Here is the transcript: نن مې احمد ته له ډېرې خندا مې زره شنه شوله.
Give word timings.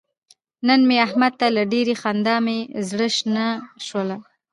نن 0.67 0.81
مې 0.87 0.97
احمد 1.07 1.33
ته 1.39 1.47
له 1.55 1.63
ډېرې 1.73 1.95
خندا 2.01 2.35
مې 2.45 2.57
زره 2.87 3.07
شنه 3.17 3.45
شوله. 3.87 4.17